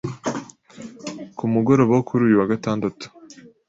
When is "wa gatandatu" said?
2.41-3.05